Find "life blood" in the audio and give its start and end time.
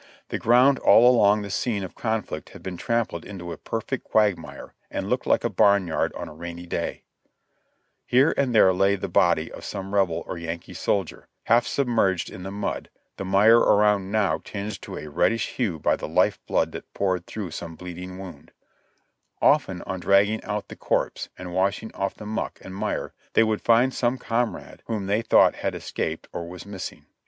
16.09-16.71